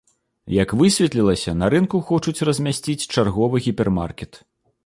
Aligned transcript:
Як 0.53 0.71
высветлілася, 0.79 1.53
на 1.59 1.69
рынку 1.75 2.01
хочуць 2.09 2.45
размясціць 2.49 3.09
чарговы 3.17 3.63
гіпермаркет. 3.67 4.43